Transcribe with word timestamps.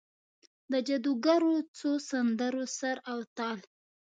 د 0.71 0.73
جادوګرو 0.87 1.55
څو 1.77 1.89
سندرو 2.09 2.65
سر 2.77 2.95
او 3.11 3.19
تال، 3.37 3.59